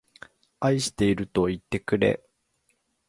[0.59, 2.23] 愛しているといってくれ